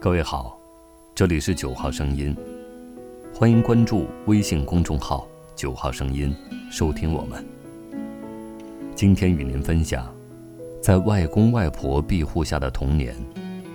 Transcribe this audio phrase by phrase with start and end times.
[0.00, 0.56] 各位好，
[1.12, 2.32] 这里是九号声音，
[3.34, 6.32] 欢迎关注微信公众号“九号声音”，
[6.70, 7.44] 收听我们。
[8.94, 10.14] 今天与您分享，
[10.80, 13.12] 在外公外婆庇护下的童年，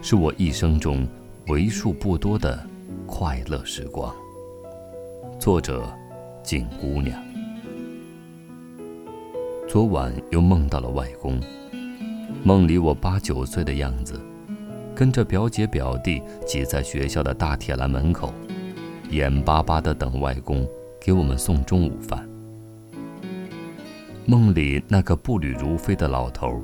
[0.01, 1.05] 是我一生中
[1.47, 2.57] 为数不多的
[3.05, 4.15] 快乐时光。
[5.37, 5.83] 作者：
[6.41, 7.21] 景姑娘。
[9.67, 11.37] 昨晚又梦到了外公，
[12.45, 14.17] 梦里我八九岁的样子。
[14.95, 18.33] 跟着表姐表弟挤在学校的大铁栏门口，
[19.09, 20.67] 眼巴巴地等外公
[21.01, 22.27] 给我们送中午饭。
[24.25, 26.61] 梦里那个步履如飞的老头，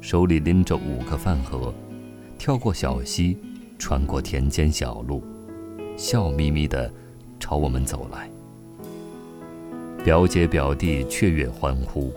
[0.00, 1.72] 手里拎着五个饭盒，
[2.38, 3.38] 跳过小溪，
[3.78, 5.24] 穿过田间小路，
[5.96, 6.92] 笑眯眯地
[7.40, 8.30] 朝我们走来。
[10.04, 12.12] 表姐表弟雀跃欢呼，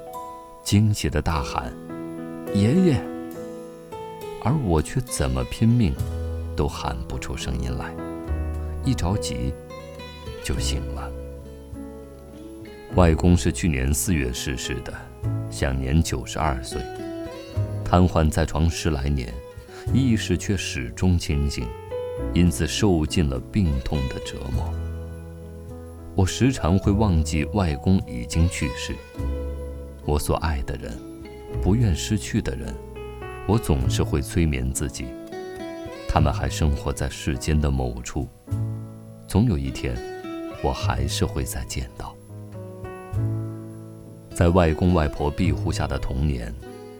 [0.63, 1.71] 惊喜地大喊
[2.53, 3.01] ：“爷爷！”
[4.45, 5.91] 而我却怎么拼命，
[6.55, 7.91] 都喊不出声音来，
[8.85, 9.51] 一着急
[10.43, 11.11] 就醒了。
[12.93, 14.93] 外公是去年四月逝世的，
[15.49, 16.79] 享年九十二岁，
[17.83, 19.33] 瘫痪在床十来年，
[19.91, 21.67] 意识却始终清醒，
[22.31, 24.71] 因此受尽了病痛的折磨。
[26.13, 28.93] 我时常会忘记外公已经去世，
[30.05, 30.95] 我所爱的人，
[31.63, 32.71] 不愿失去的人。
[33.47, 35.05] 我总是会催眠自己，
[36.09, 38.27] 他们还生活在世间的某处，
[39.27, 39.95] 总有一天，
[40.63, 42.15] 我还是会再见到。
[44.33, 46.51] 在外公外婆庇护下的童年，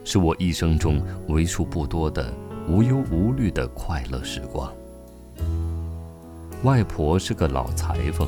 [0.04, 2.32] 是我一生中为数不多的
[2.70, 4.72] 无忧无虑的快乐时光。
[6.64, 8.28] 外婆是个老裁缝，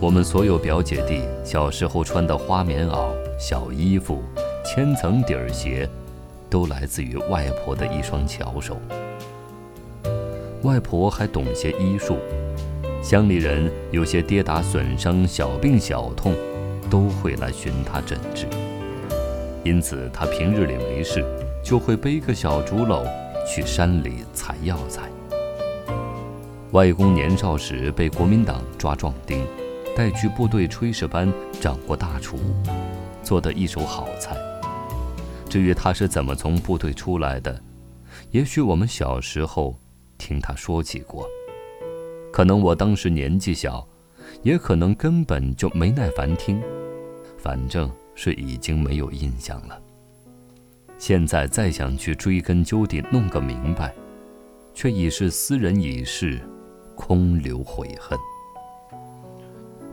[0.00, 3.10] 我们所有表姐弟小时候穿的花棉袄、
[3.40, 4.22] 小衣服、
[4.66, 5.88] 千层底儿鞋。
[6.50, 8.76] 都来自于外婆的一双巧手。
[10.62, 12.18] 外婆还懂些医术，
[13.02, 16.34] 乡里人有些跌打损伤、小病小痛，
[16.90, 18.46] 都会来寻她诊治。
[19.64, 21.24] 因此，她平日里没事，
[21.62, 23.04] 就会背个小竹篓
[23.46, 25.02] 去山里采药材。
[26.72, 29.46] 外公年少时被国民党抓壮丁，
[29.96, 32.38] 带去部队炊事班，掌过大厨，
[33.22, 34.36] 做的一手好菜。
[35.48, 37.60] 至于他是怎么从部队出来的，
[38.30, 39.74] 也许我们小时候
[40.18, 41.26] 听他说起过，
[42.32, 43.86] 可能我当时年纪小，
[44.42, 46.62] 也可能根本就没耐烦听，
[47.38, 49.80] 反正是已经没有印象了。
[50.98, 53.94] 现在再想去追根究底弄个明白，
[54.74, 56.40] 却已是斯人已逝，
[56.94, 58.18] 空留悔恨。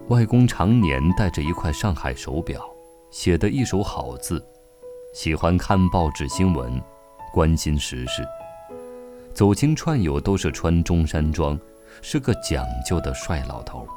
[0.10, 2.62] 外公常年戴着一块上海手表，
[3.10, 4.44] 写的一手好字。
[5.16, 6.70] 喜欢看报纸新闻，
[7.32, 8.28] 关心时事，
[9.34, 11.58] 走亲串友都是穿中山装，
[12.02, 13.88] 是个讲究的帅老头。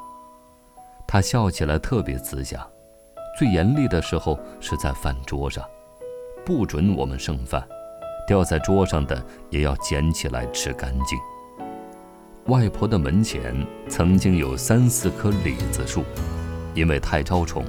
[1.09, 2.65] 他笑起来特别慈祥，
[3.37, 5.65] 最严厉的时候是在饭桌上，
[6.47, 7.67] 不准我们剩饭，
[8.25, 9.21] 掉在桌上的
[9.51, 11.19] 也要捡起来吃干净。
[12.45, 16.05] 外婆的门前曾经有三四棵李子树，
[16.75, 17.65] 因为太招虫，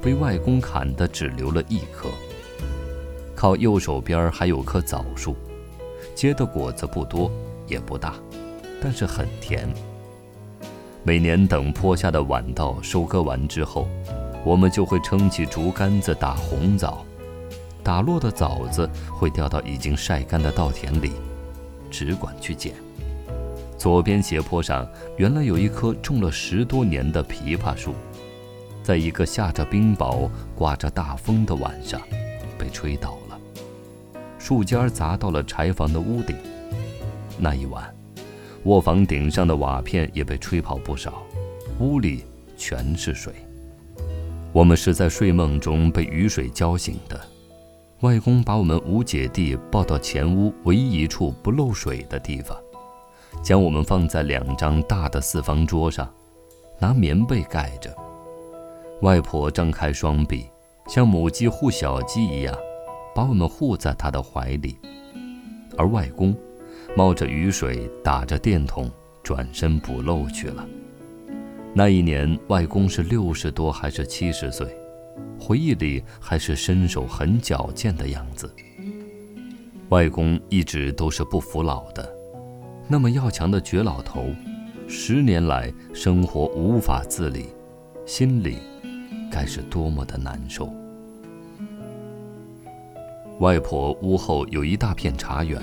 [0.00, 2.08] 被外公砍的只留了一棵。
[3.44, 5.36] 靠右手边还有棵枣树，
[6.14, 7.30] 结的果子不多，
[7.66, 8.14] 也不大，
[8.80, 9.68] 但是很甜。
[11.02, 13.86] 每年等坡下的晚稻收割完之后，
[14.46, 17.04] 我们就会撑起竹竿子打红枣，
[17.82, 21.12] 打落的枣子会掉到已经晒干的稻田里，
[21.90, 22.72] 只管去捡。
[23.76, 24.88] 左边斜坡上
[25.18, 27.92] 原来有一棵种了十多年的枇杷树，
[28.82, 32.00] 在一个下着冰雹、刮着大风的晚上，
[32.56, 33.18] 被吹倒。
[34.44, 36.36] 树尖砸到了柴房的屋顶。
[37.38, 37.82] 那一晚，
[38.64, 41.22] 卧房顶上的瓦片也被吹跑不少，
[41.80, 43.32] 屋里全是水。
[44.52, 47.18] 我们是在睡梦中被雨水浇醒的。
[48.00, 52.54] 外公把我们五姐弟抱到前屋唯一一处不漏水的地方，
[53.42, 56.06] 将我们放在两张大的四方桌上，
[56.78, 57.90] 拿棉被盖着。
[59.00, 60.44] 外婆张开双臂，
[60.86, 62.54] 像母鸡护小鸡一样。
[63.14, 64.76] 把我们护在他的怀里，
[65.76, 66.36] 而外公
[66.96, 68.90] 冒着雨水，打着电筒，
[69.22, 70.66] 转身补漏去了。
[71.72, 74.76] 那一年，外公是六十多还是七十岁？
[75.38, 78.52] 回忆里还是身手很矫健的样子。
[79.90, 82.12] 外公一直都是不服老的，
[82.88, 84.26] 那么要强的绝老头，
[84.88, 87.46] 十年来生活无法自理，
[88.06, 88.58] 心里
[89.30, 90.72] 该是多么的难受。
[93.44, 95.60] 外婆屋后有一大片茶园，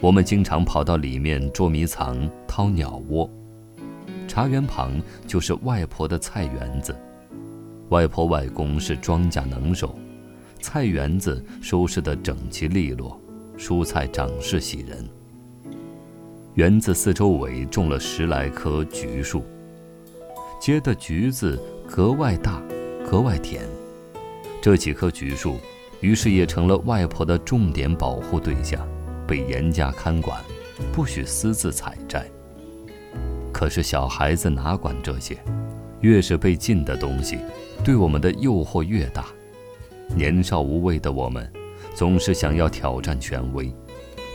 [0.00, 2.16] 我们经常跑到里面捉迷藏、
[2.46, 3.28] 掏鸟窝。
[4.28, 4.92] 茶园旁
[5.26, 6.96] 就是外婆的菜园子，
[7.88, 9.98] 外婆外公是庄稼能手，
[10.60, 13.20] 菜园子收拾得整齐利落，
[13.58, 15.04] 蔬菜长势喜人。
[16.54, 19.42] 园子四周围种了十来棵橘树，
[20.60, 22.62] 结的橘子格外大，
[23.10, 23.68] 格外甜。
[24.62, 25.56] 这几棵橘树，
[26.00, 28.86] 于是也成了外婆的重点保护对象，
[29.26, 30.40] 被严加看管，
[30.92, 32.26] 不许私自采摘。
[33.52, 35.36] 可是小孩子哪管这些？
[36.00, 37.38] 越是被禁的东西，
[37.82, 39.26] 对我们的诱惑越大。
[40.14, 41.50] 年少无畏的我们，
[41.94, 43.74] 总是想要挑战权威，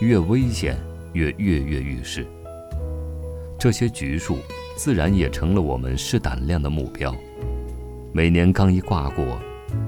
[0.01, 0.77] 越危险
[1.13, 2.27] 越跃跃欲试。
[3.57, 4.39] 这些橘树，
[4.75, 7.15] 自然也成了我们试胆量的目标。
[8.11, 9.39] 每年刚一挂果，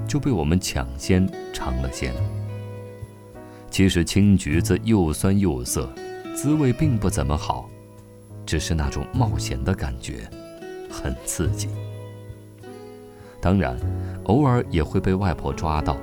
[0.06, 2.12] 就被我们抢先尝了鲜。
[3.70, 5.88] 其实青橘子又酸又涩，
[6.34, 7.68] 滋味并不怎么好。
[8.46, 10.30] 只是那种冒险的感觉，
[10.88, 11.68] 很刺激。
[13.40, 13.76] 当然，
[14.24, 15.96] 偶尔也会被外婆抓到，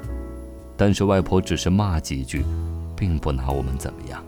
[0.75, 2.43] 但是外婆只是骂几句，
[2.97, 4.23] 并不拿我们怎么样。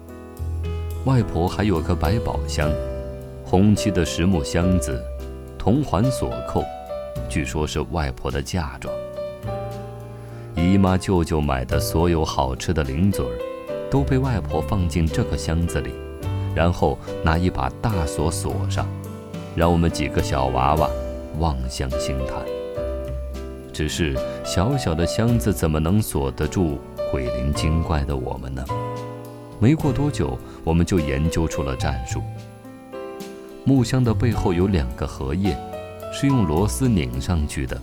[1.06, 2.72] 外婆还有个百宝箱，
[3.44, 5.04] 红漆的实木箱子，
[5.60, 6.64] 铜环锁扣，
[7.30, 8.94] 据说是外婆的嫁妆。
[10.66, 13.38] 姨妈舅舅买的所有好吃的零嘴儿，
[13.90, 15.92] 都被外婆放进这个箱子里。
[16.56, 18.88] 然后拿一把大锁锁上，
[19.56, 20.90] 让我们几个小娃娃
[21.38, 22.38] 望向星潭。
[23.74, 26.80] 只是小小的箱子怎么能锁得住
[27.12, 28.64] 鬼灵精怪的我们呢？
[29.60, 32.22] 没过多久，我们就研究出了战术。
[33.66, 35.58] 木箱的背后有两个荷叶，
[36.14, 37.78] 是用螺丝拧上去的。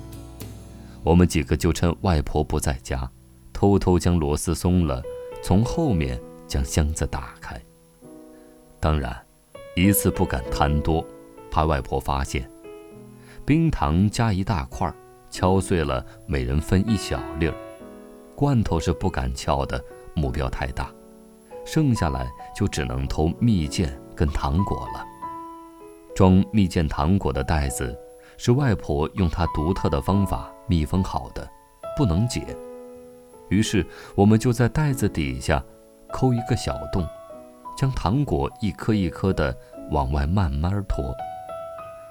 [1.04, 3.10] 我们几个就趁外婆不在家，
[3.52, 5.02] 偷偷将螺丝松了，
[5.42, 7.60] 从后面将箱子打开。
[8.78, 9.16] 当然，
[9.74, 11.04] 一次不敢贪多，
[11.50, 12.48] 怕外婆发现。
[13.44, 14.92] 冰糖加一大块，
[15.28, 17.54] 敲碎了，每人分一小粒儿。
[18.36, 19.82] 罐头是不敢撬的，
[20.14, 20.92] 目标太大。
[21.64, 25.04] 剩下来就只能偷蜜饯跟糖果了。
[26.14, 27.96] 装蜜饯糖果的袋子，
[28.36, 31.48] 是外婆用她独特的方法密封好的，
[31.96, 32.56] 不能解。
[33.48, 35.62] 于是我们就在袋子底下
[36.10, 37.06] 抠一个小洞。
[37.74, 39.56] 将糖果一颗一颗的
[39.90, 41.12] 往外慢慢拖，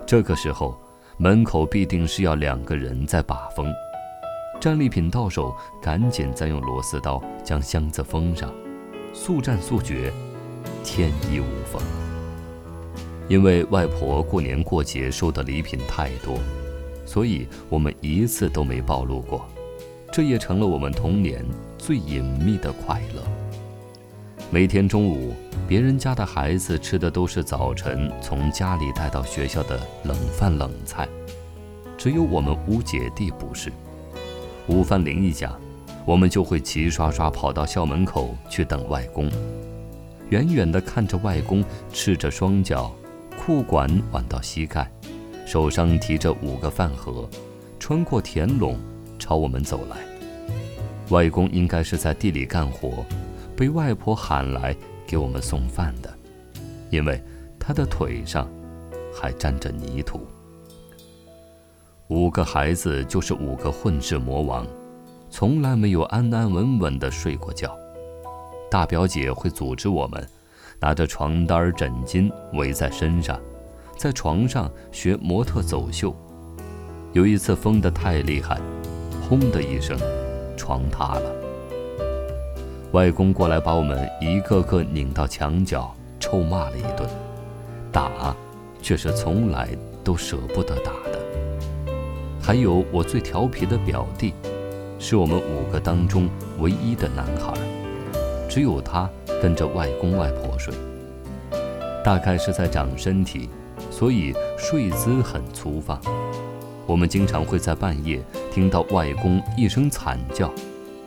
[0.08, 0.76] 这个时候
[1.18, 3.72] 门口必定是要两个人在把风。
[4.60, 8.52] 战利品到手，赶紧再用螺丝刀将箱子封上，
[9.14, 10.12] 速战速决，
[10.84, 11.80] 天衣无缝。
[13.30, 16.40] 因为外婆过年过节收的礼品太多，
[17.12, 19.46] 所以我们一次都没暴露过，
[20.14, 21.44] 这也成了我们童年
[21.78, 23.22] 最隐秘的快乐。
[24.50, 25.34] 每天中午。
[25.68, 31.08] 别人家的孩子吃的都是早晨从家里带到学校的冷饭冷菜，
[31.98, 33.72] 只有我们五姐弟不是。
[34.68, 35.58] 午饭铃一响，
[36.06, 39.32] 我们就会齐刷刷跑到校门口去等外公。
[40.30, 41.64] 远远地看着外公
[41.94, 42.94] 赤着双脚，
[43.40, 44.92] 裤管挽到膝盖，
[45.52, 47.30] 手上提着五个饭盒，
[47.78, 48.80] 穿过田垄
[49.20, 49.98] 朝我们走来。
[51.10, 53.04] 外公应该是在地里干活，
[53.54, 54.74] 被外婆喊来。
[55.06, 56.10] 给我们送饭的，
[56.90, 57.22] 因为
[57.60, 58.48] 他的腿上
[59.14, 60.26] 还沾着泥土。
[62.08, 64.66] 五个孩子就是五个混世魔王，
[65.30, 67.78] 从来没有安安稳稳的睡过觉。
[68.70, 70.26] 大表姐会组织我们，
[70.80, 73.38] 拿着床单枕巾围在身上，
[73.98, 76.16] 在床上学模特走秀。
[77.14, 78.60] 有一次疯得太厉害，
[79.28, 79.98] 轰的一声，
[80.56, 81.32] 床塌了。
[82.94, 87.10] 外公过来把我们一个个拧到墙角，臭骂了一顿，
[87.92, 88.36] 打，
[88.82, 89.70] 却是从来
[90.04, 91.20] 都舍不得打的。
[92.42, 94.34] 还有我最调皮的表弟，
[95.00, 96.30] 是我们五个当中
[96.60, 97.54] 唯一的男孩，
[98.50, 99.10] 只有他
[99.42, 100.74] 跟着外公外婆睡。
[102.04, 103.50] 大概是在长身体，
[104.02, 106.02] 所以睡姿很粗放。
[106.88, 108.20] 我们经常会在半夜
[108.52, 110.52] 听到外公一声惨叫。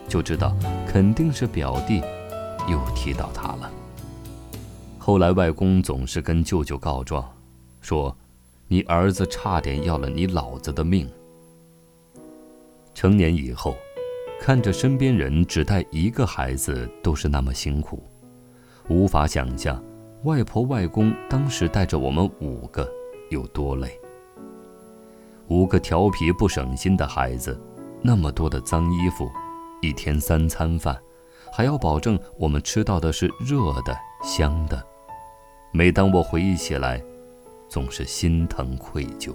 [0.06, 2.00] 就知道肯定是表弟
[2.68, 3.68] 又踢到他了。
[4.96, 7.28] 后来外公总是跟舅舅告状，
[7.80, 8.16] 说
[8.68, 11.10] ：“你儿子差点要了你老子的命。”
[12.94, 13.76] 成年以后，
[14.40, 18.00] 看着身边人只带一个孩子都是那么辛苦，
[18.88, 19.82] 无法想象
[20.24, 22.90] 外婆外公当时带着我们五个
[23.30, 24.00] 有多累。
[25.48, 27.60] 五个调皮不省心的孩子，
[28.00, 29.30] 那么多的脏衣服。
[29.82, 30.98] 一天三餐饭，
[31.52, 34.82] 还要保证我们吃到的是热的、香的。
[35.72, 37.02] 每当我回忆起来，
[37.68, 39.34] 总是心疼愧疚。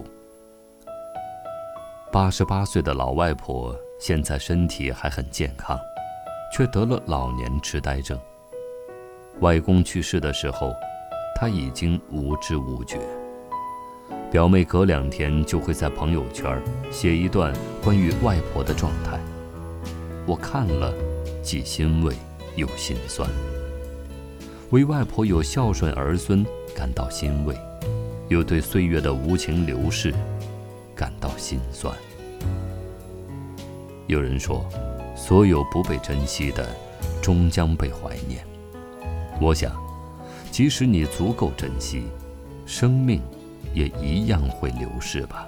[2.11, 5.77] 八十八岁的老外婆现在身体还很健康，
[6.51, 8.19] 却得了老年痴呆症。
[9.41, 10.73] 外公去世的时候，
[11.35, 12.97] 她已经无知无觉。
[14.31, 17.53] 表妹隔两天就会在朋友圈写一段
[17.83, 19.19] 关于外婆的状态，
[20.25, 20.93] 我看了，
[21.41, 22.15] 既欣慰
[22.55, 23.29] 又心酸。
[24.69, 27.57] 为外婆有孝顺儿孙感到欣慰，
[28.27, 30.13] 又对岁月的无情流逝。
[30.95, 31.95] 感到心酸。
[34.07, 34.67] 有人说，
[35.15, 36.67] 所有不被珍惜的，
[37.21, 38.45] 终将被怀念。
[39.41, 39.73] 我想，
[40.51, 42.03] 即使你足够珍惜，
[42.65, 43.21] 生命
[43.73, 45.47] 也一样会流逝吧。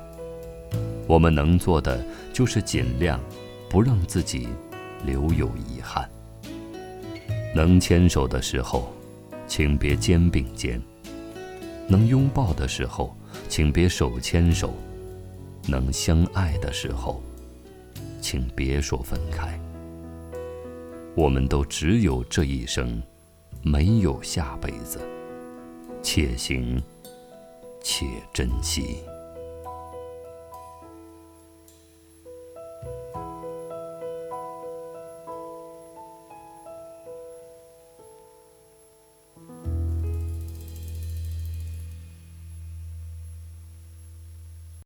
[1.07, 3.19] 我们能做的，就是尽量
[3.69, 4.48] 不让自己
[5.05, 6.10] 留有遗憾。
[7.53, 8.93] 能牵手的时候，
[9.45, 10.79] 请别肩并肩；
[11.86, 13.13] 能拥抱的时候，
[13.50, 14.74] 请别手牵手。
[15.67, 17.21] 能相爱的时候，
[18.21, 19.60] 请别说分开。
[21.13, 23.03] 我们都只有这一生，
[23.63, 25.00] 没有下辈子，
[26.01, 26.81] 且行
[27.81, 28.98] 且珍惜。